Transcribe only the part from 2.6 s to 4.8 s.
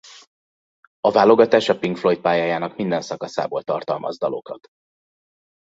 minden szakaszából tartalmaz dalokat.